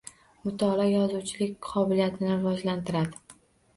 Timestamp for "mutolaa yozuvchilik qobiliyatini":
0.45-2.33